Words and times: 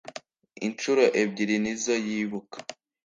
incuro 0.65 1.03
ebyiri 1.21 1.55
nizoyibuka. 1.63 2.57